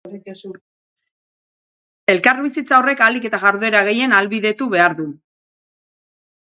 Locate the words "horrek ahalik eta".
2.81-3.43